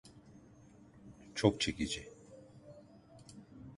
Çok 1.35 1.61
çekici. 1.61 2.09